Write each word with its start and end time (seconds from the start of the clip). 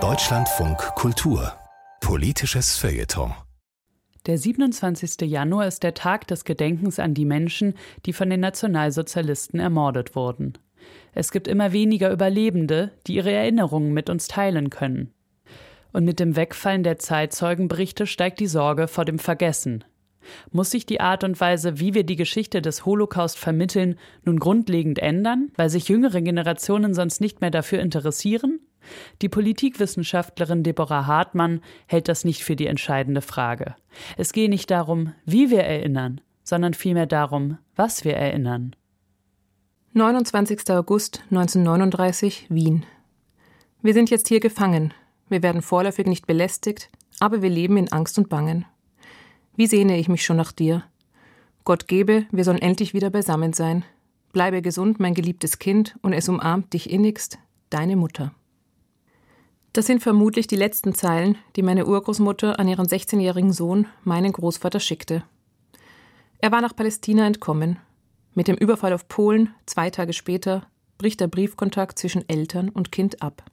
Deutschlandfunk 0.00 0.78
Kultur 0.96 1.52
Politisches 2.00 2.76
Feuilleton 2.76 3.32
der 4.26 4.36
27. 4.36 5.30
Januar 5.30 5.68
ist 5.68 5.84
der 5.84 5.94
Tag 5.94 6.26
des 6.26 6.44
Gedenkens 6.44 6.98
an 6.98 7.14
die 7.14 7.24
Menschen, 7.24 7.74
die 8.04 8.12
von 8.12 8.30
den 8.30 8.40
Nationalsozialisten 8.40 9.60
ermordet 9.60 10.16
wurden. 10.16 10.54
Es 11.12 11.30
gibt 11.30 11.46
immer 11.46 11.70
weniger 11.70 12.10
Überlebende, 12.10 12.90
die 13.06 13.14
ihre 13.14 13.30
Erinnerungen 13.30 13.92
mit 13.92 14.10
uns 14.10 14.26
teilen 14.26 14.70
können. 14.70 15.12
Und 15.92 16.04
mit 16.04 16.18
dem 16.18 16.34
Wegfallen 16.34 16.82
der 16.82 16.98
Zeitzeugenberichte 16.98 18.08
steigt 18.08 18.40
die 18.40 18.48
Sorge 18.48 18.88
vor 18.88 19.04
dem 19.04 19.20
Vergessen. 19.20 19.84
Muss 20.52 20.70
sich 20.70 20.86
die 20.86 21.00
Art 21.00 21.24
und 21.24 21.40
Weise, 21.40 21.78
wie 21.80 21.94
wir 21.94 22.04
die 22.04 22.16
Geschichte 22.16 22.62
des 22.62 22.84
Holocaust 22.84 23.38
vermitteln, 23.38 23.98
nun 24.24 24.38
grundlegend 24.38 24.98
ändern, 24.98 25.50
weil 25.56 25.70
sich 25.70 25.88
jüngere 25.88 26.20
Generationen 26.20 26.94
sonst 26.94 27.20
nicht 27.20 27.40
mehr 27.40 27.50
dafür 27.50 27.80
interessieren? 27.80 28.60
Die 29.22 29.28
Politikwissenschaftlerin 29.28 30.62
Deborah 30.62 31.06
Hartmann 31.06 31.60
hält 31.86 32.08
das 32.08 32.24
nicht 32.24 32.44
für 32.44 32.56
die 32.56 32.66
entscheidende 32.66 33.22
Frage. 33.22 33.74
Es 34.16 34.32
gehe 34.32 34.48
nicht 34.48 34.70
darum, 34.70 35.14
wie 35.24 35.50
wir 35.50 35.64
erinnern, 35.64 36.20
sondern 36.42 36.74
vielmehr 36.74 37.06
darum, 37.06 37.58
was 37.76 38.04
wir 38.04 38.14
erinnern. 38.14 38.76
29. 39.94 40.70
August 40.70 41.22
1939 41.30 42.46
Wien. 42.50 42.84
Wir 43.80 43.94
sind 43.94 44.10
jetzt 44.10 44.28
hier 44.28 44.40
gefangen. 44.40 44.92
Wir 45.28 45.42
werden 45.42 45.62
vorläufig 45.62 46.06
nicht 46.06 46.26
belästigt, 46.26 46.90
aber 47.20 47.42
wir 47.42 47.50
leben 47.50 47.76
in 47.76 47.92
Angst 47.92 48.18
und 48.18 48.28
Bangen. 48.28 48.66
Wie 49.56 49.66
sehne 49.66 49.98
ich 49.98 50.08
mich 50.08 50.24
schon 50.24 50.36
nach 50.36 50.52
dir? 50.52 50.82
Gott 51.64 51.86
gebe, 51.86 52.26
wir 52.32 52.44
sollen 52.44 52.60
endlich 52.60 52.92
wieder 52.92 53.10
beisammen 53.10 53.52
sein. 53.52 53.84
Bleibe 54.32 54.62
gesund, 54.62 54.98
mein 54.98 55.14
geliebtes 55.14 55.60
Kind, 55.60 55.96
und 56.02 56.12
es 56.12 56.28
umarmt 56.28 56.72
dich 56.72 56.90
innigst, 56.90 57.38
deine 57.70 57.94
Mutter. 57.94 58.34
Das 59.72 59.86
sind 59.86 60.02
vermutlich 60.02 60.46
die 60.46 60.56
letzten 60.56 60.94
Zeilen, 60.94 61.38
die 61.56 61.62
meine 61.62 61.86
Urgroßmutter 61.86 62.58
an 62.58 62.68
ihren 62.68 62.86
16-jährigen 62.86 63.52
Sohn, 63.52 63.86
meinen 64.02 64.32
Großvater, 64.32 64.80
schickte. 64.80 65.22
Er 66.38 66.52
war 66.52 66.60
nach 66.60 66.74
Palästina 66.74 67.26
entkommen. 67.26 67.78
Mit 68.34 68.48
dem 68.48 68.56
Überfall 68.56 68.92
auf 68.92 69.08
Polen, 69.08 69.54
zwei 69.66 69.90
Tage 69.90 70.12
später, 70.12 70.66
bricht 70.98 71.20
der 71.20 71.28
Briefkontakt 71.28 71.98
zwischen 71.98 72.28
Eltern 72.28 72.68
und 72.68 72.92
Kind 72.92 73.22
ab. 73.22 73.44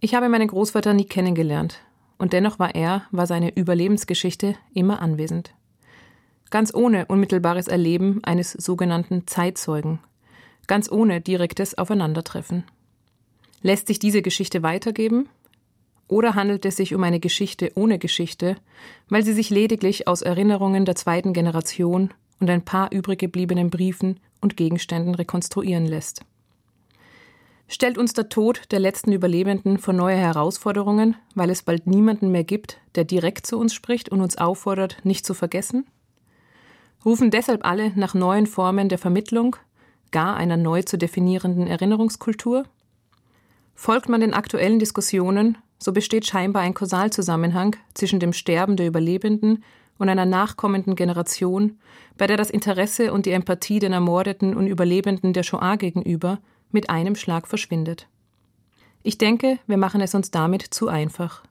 Ich 0.00 0.14
habe 0.14 0.28
meinen 0.28 0.48
Großvater 0.48 0.94
nie 0.94 1.04
kennengelernt, 1.04 1.80
und 2.20 2.34
dennoch 2.34 2.58
war 2.58 2.74
er, 2.74 3.02
war 3.10 3.26
seine 3.26 3.56
Überlebensgeschichte 3.56 4.54
immer 4.74 5.00
anwesend. 5.00 5.54
Ganz 6.50 6.74
ohne 6.74 7.06
unmittelbares 7.06 7.66
Erleben 7.66 8.20
eines 8.24 8.52
sogenannten 8.52 9.26
Zeitzeugen, 9.26 10.00
ganz 10.66 10.92
ohne 10.92 11.22
direktes 11.22 11.78
Aufeinandertreffen. 11.78 12.64
Lässt 13.62 13.86
sich 13.86 13.98
diese 13.98 14.20
Geschichte 14.20 14.62
weitergeben? 14.62 15.30
Oder 16.08 16.34
handelt 16.34 16.66
es 16.66 16.76
sich 16.76 16.94
um 16.94 17.02
eine 17.04 17.20
Geschichte 17.20 17.72
ohne 17.74 17.98
Geschichte, 17.98 18.56
weil 19.08 19.22
sie 19.22 19.32
sich 19.32 19.48
lediglich 19.48 20.06
aus 20.06 20.20
Erinnerungen 20.20 20.84
der 20.84 20.96
zweiten 20.96 21.32
Generation 21.32 22.12
und 22.38 22.50
ein 22.50 22.64
paar 22.64 22.92
übrig 22.92 23.18
gebliebenen 23.18 23.70
Briefen 23.70 24.20
und 24.42 24.58
Gegenständen 24.58 25.14
rekonstruieren 25.14 25.86
lässt? 25.86 26.22
Stellt 27.72 27.98
uns 27.98 28.14
der 28.14 28.28
Tod 28.28 28.62
der 28.72 28.80
letzten 28.80 29.12
Überlebenden 29.12 29.78
vor 29.78 29.94
neue 29.94 30.16
Herausforderungen, 30.16 31.14
weil 31.36 31.50
es 31.50 31.62
bald 31.62 31.86
niemanden 31.86 32.32
mehr 32.32 32.42
gibt, 32.42 32.78
der 32.96 33.04
direkt 33.04 33.46
zu 33.46 33.60
uns 33.60 33.74
spricht 33.74 34.08
und 34.08 34.20
uns 34.20 34.36
auffordert, 34.36 34.96
nicht 35.04 35.24
zu 35.24 35.34
vergessen? 35.34 35.86
Rufen 37.04 37.30
deshalb 37.30 37.64
alle 37.64 37.92
nach 37.94 38.12
neuen 38.12 38.48
Formen 38.48 38.88
der 38.88 38.98
Vermittlung, 38.98 39.54
gar 40.10 40.36
einer 40.36 40.56
neu 40.56 40.82
zu 40.82 40.98
definierenden 40.98 41.68
Erinnerungskultur? 41.68 42.64
Folgt 43.76 44.08
man 44.08 44.20
den 44.20 44.34
aktuellen 44.34 44.80
Diskussionen, 44.80 45.56
so 45.78 45.92
besteht 45.92 46.26
scheinbar 46.26 46.62
ein 46.62 46.74
Kausalzusammenhang 46.74 47.76
zwischen 47.94 48.18
dem 48.18 48.32
Sterben 48.32 48.76
der 48.76 48.88
Überlebenden 48.88 49.62
und 49.96 50.08
einer 50.08 50.26
nachkommenden 50.26 50.96
Generation, 50.96 51.78
bei 52.18 52.26
der 52.26 52.36
das 52.36 52.50
Interesse 52.50 53.12
und 53.12 53.26
die 53.26 53.30
Empathie 53.30 53.78
den 53.78 53.92
Ermordeten 53.92 54.56
und 54.56 54.66
Überlebenden 54.66 55.32
der 55.32 55.44
Shoah 55.44 55.76
gegenüber 55.76 56.40
mit 56.72 56.90
einem 56.90 57.14
Schlag 57.14 57.46
verschwindet. 57.46 58.08
Ich 59.02 59.18
denke, 59.18 59.58
wir 59.66 59.76
machen 59.76 60.00
es 60.00 60.14
uns 60.14 60.30
damit 60.30 60.62
zu 60.62 60.88
einfach. 60.88 61.42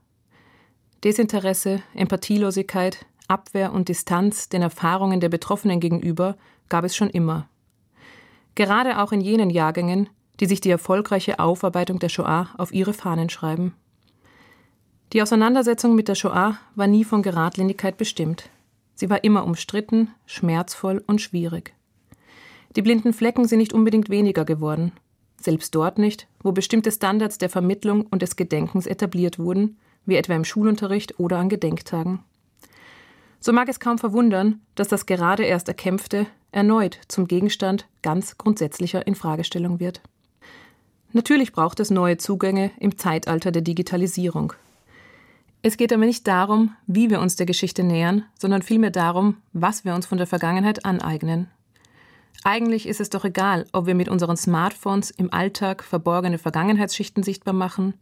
Desinteresse, 1.03 1.81
Empathielosigkeit, 1.95 3.05
Abwehr 3.27 3.73
und 3.73 3.89
Distanz 3.89 4.49
den 4.49 4.61
Erfahrungen 4.61 5.19
der 5.19 5.29
Betroffenen 5.29 5.79
gegenüber 5.79 6.35
gab 6.67 6.83
es 6.83 6.95
schon 6.95 7.09
immer. 7.09 7.47
Gerade 8.55 8.99
auch 8.99 9.11
in 9.11 9.21
jenen 9.21 9.49
Jahrgängen, 9.49 10.09
die 10.39 10.45
sich 10.45 10.61
die 10.61 10.69
erfolgreiche 10.69 11.39
Aufarbeitung 11.39 11.99
der 11.99 12.09
Shoah 12.09 12.49
auf 12.57 12.73
ihre 12.73 12.93
Fahnen 12.93 13.29
schreiben. 13.29 13.73
Die 15.13 15.21
Auseinandersetzung 15.21 15.95
mit 15.95 16.07
der 16.07 16.15
Shoah 16.15 16.57
war 16.75 16.87
nie 16.87 17.03
von 17.03 17.23
Geradlinigkeit 17.23 17.97
bestimmt. 17.97 18.49
Sie 18.95 19.09
war 19.09 19.23
immer 19.23 19.43
umstritten, 19.43 20.13
schmerzvoll 20.25 21.03
und 21.07 21.21
schwierig. 21.21 21.73
Die 22.75 22.81
blinden 22.81 23.13
Flecken 23.13 23.47
sind 23.47 23.59
nicht 23.59 23.73
unbedingt 23.73 24.09
weniger 24.09 24.45
geworden. 24.45 24.91
Selbst 25.41 25.73
dort 25.73 25.97
nicht, 25.97 26.27
wo 26.41 26.51
bestimmte 26.51 26.91
Standards 26.91 27.37
der 27.37 27.49
Vermittlung 27.49 28.05
und 28.05 28.21
des 28.21 28.35
Gedenkens 28.35 28.87
etabliert 28.87 29.39
wurden, 29.39 29.77
wie 30.05 30.15
etwa 30.15 30.35
im 30.35 30.43
Schulunterricht 30.43 31.19
oder 31.19 31.37
an 31.37 31.49
Gedenktagen. 31.49 32.19
So 33.39 33.53
mag 33.53 33.69
es 33.69 33.79
kaum 33.79 33.97
verwundern, 33.97 34.59
dass 34.75 34.89
das 34.89 35.05
gerade 35.05 35.43
erst 35.43 35.69
Erkämpfte 35.69 36.27
erneut 36.51 36.99
zum 37.07 37.27
Gegenstand 37.27 37.87
ganz 38.01 38.37
grundsätzlicher 38.37 39.07
Infragestellung 39.07 39.79
wird. 39.79 40.01
Natürlich 41.13 41.53
braucht 41.53 41.79
es 41.79 41.89
neue 41.89 42.17
Zugänge 42.17 42.71
im 42.79 42.97
Zeitalter 42.97 43.51
der 43.51 43.61
Digitalisierung. 43.61 44.53
Es 45.61 45.77
geht 45.77 45.91
aber 45.91 46.05
nicht 46.05 46.27
darum, 46.27 46.75
wie 46.85 47.09
wir 47.09 47.19
uns 47.19 47.35
der 47.35 47.45
Geschichte 47.45 47.83
nähern, 47.83 48.23
sondern 48.37 48.61
vielmehr 48.61 48.91
darum, 48.91 49.37
was 49.53 49.85
wir 49.85 49.95
uns 49.95 50.05
von 50.05 50.17
der 50.17 50.27
Vergangenheit 50.27 50.85
aneignen. 50.85 51.47
Eigentlich 52.43 52.87
ist 52.87 53.01
es 53.01 53.09
doch 53.09 53.25
egal, 53.25 53.65
ob 53.73 53.85
wir 53.85 53.95
mit 53.95 54.09
unseren 54.09 54.37
Smartphones 54.37 55.11
im 55.11 55.33
Alltag 55.33 55.83
verborgene 55.83 56.37
Vergangenheitsschichten 56.37 57.21
sichtbar 57.23 57.53
machen, 57.53 57.95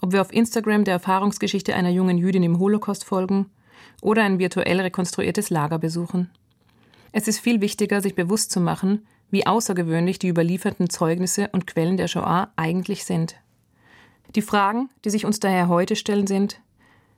ob 0.00 0.12
wir 0.12 0.20
auf 0.20 0.32
Instagram 0.32 0.84
der 0.84 0.94
Erfahrungsgeschichte 0.94 1.74
einer 1.74 1.90
jungen 1.90 2.16
Jüdin 2.16 2.42
im 2.42 2.58
Holocaust 2.58 3.04
folgen 3.04 3.50
oder 4.00 4.22
ein 4.22 4.38
virtuell 4.38 4.80
rekonstruiertes 4.80 5.50
Lager 5.50 5.78
besuchen. 5.78 6.30
Es 7.12 7.26
ist 7.26 7.40
viel 7.40 7.60
wichtiger, 7.60 8.00
sich 8.00 8.14
bewusst 8.14 8.52
zu 8.52 8.60
machen, 8.60 9.06
wie 9.30 9.46
außergewöhnlich 9.46 10.18
die 10.18 10.28
überlieferten 10.28 10.88
Zeugnisse 10.88 11.48
und 11.52 11.66
Quellen 11.66 11.96
der 11.96 12.08
Shoah 12.08 12.52
eigentlich 12.56 13.04
sind. 13.04 13.36
Die 14.36 14.42
Fragen, 14.42 14.90
die 15.04 15.10
sich 15.10 15.24
uns 15.26 15.40
daher 15.40 15.68
heute 15.68 15.96
stellen, 15.96 16.28
sind, 16.28 16.60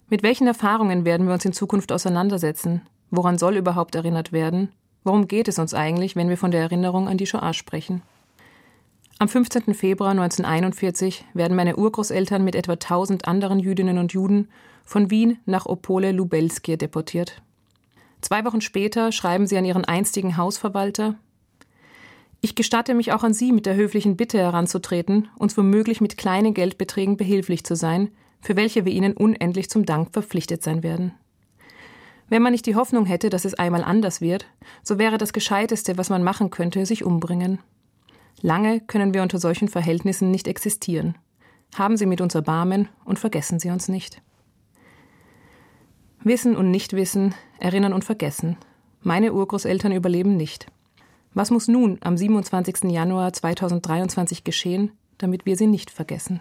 mit 0.09 0.23
welchen 0.23 0.47
Erfahrungen 0.47 1.05
werden 1.05 1.27
wir 1.27 1.35
uns 1.35 1.45
in 1.45 1.53
Zukunft 1.53 1.93
auseinandersetzen? 1.93 2.83
Woran 3.11 3.39
soll 3.39 3.57
überhaupt 3.57 3.95
erinnert 3.95 4.33
werden? 4.33 4.71
Worum 5.05 5.29
geht 5.29 5.49
es 5.49 5.59
uns 5.59 5.75
eigentlich, 5.75 6.17
wenn 6.17 6.29
wir 6.29 6.37
von 6.37 6.51
der 6.51 6.61
Erinnerung 6.61 7.09
an 7.09 7.17
die 7.17 7.27
Shoah 7.27 7.55
sprechen? 7.55 8.03
Am 9.19 9.29
15. 9.29 9.75
Februar 9.75 10.11
1941 10.11 11.25
werden 11.35 11.57
meine 11.57 11.77
Urgroßeltern 11.77 12.43
mit 12.43 12.55
etwa 12.55 12.73
1000 12.73 13.27
anderen 13.27 13.59
Jüdinnen 13.59 13.99
und 13.99 14.13
Juden 14.13 14.49
von 14.85 15.11
Wien 15.11 15.39
nach 15.47 15.67
Opole 15.67 16.13
Lubelskie 16.13 16.77
deportiert. 16.77 17.43
Zwei 18.21 18.45
Wochen 18.45 18.61
später 18.61 19.13
schreiben 19.13 19.47
sie 19.47 19.57
an 19.57 19.65
ihren 19.65 19.85
einstigen 19.85 20.37
Hausverwalter, 20.37 21.17
ich 22.45 22.57
gestatte 22.57 22.95
mich 22.95 23.13
auch 23.13 23.23
an 23.23 23.33
Sie 23.35 23.53
mit 23.53 23.67
der 23.67 23.77
höflichen 23.77 24.17
Bitte 24.17 24.37
heranzutreten, 24.37 25.29
uns 25.39 25.57
womöglich 25.57 26.01
mit 26.01 26.17
kleinen 26.17 26.55
Geldbeträgen 26.55 27.17
behilflich 27.17 27.63
zu 27.63 27.77
sein, 27.77 28.11
für 28.41 28.57
welche 28.57 28.85
wir 28.85 28.93
Ihnen 28.93 29.13
unendlich 29.13 29.71
zum 29.71 29.87
Dank 29.87 30.13
verpflichtet 30.13 30.61
sein 30.61 30.83
werden. 30.83 31.13
Wenn 32.33 32.41
man 32.41 32.53
nicht 32.53 32.65
die 32.65 32.77
Hoffnung 32.77 33.05
hätte, 33.05 33.29
dass 33.29 33.45
es 33.45 33.53
einmal 33.53 33.85
anders 33.85 34.23
wird, 34.23 34.47
so 34.83 34.99
wäre 34.99 35.19
das 35.19 35.35
Gescheiteste, 35.35 35.99
was 35.99 36.09
man 36.09 36.23
machen 36.23 36.49
könnte, 36.49 36.87
sich 36.87 37.05
umbringen. 37.05 37.59
Lange 38.41 38.81
können 38.81 39.13
wir 39.13 39.21
unter 39.21 39.39
solchen 39.39 39.69
Verhältnissen 39.69 40.31
nicht 40.31 40.49
existieren. 40.49 41.15
Haben 41.75 41.99
Sie 41.99 42.07
mit 42.07 42.23
uns 42.23 42.35
Erbarmen 42.35 42.89
und 43.05 43.19
vergessen 43.19 43.61
Sie 43.61 43.69
uns 43.69 43.89
nicht. 43.89 44.23
Wissen 46.25 46.57
und 46.57 46.71
Nichtwissen, 46.71 47.35
erinnern 47.59 47.93
und 47.93 48.03
vergessen. 48.03 48.57
Meine 49.03 49.35
Urgroßeltern 49.35 49.93
überleben 49.93 50.35
nicht. 50.35 50.69
Was 51.35 51.51
muss 51.51 51.69
nun 51.69 51.99
am 52.01 52.17
27. 52.17 52.85
Januar 52.85 53.35
2023 53.35 54.43
geschehen, 54.43 54.93
damit 55.19 55.45
wir 55.45 55.59
sie 55.59 55.67
nicht 55.67 55.91
vergessen? 55.91 56.41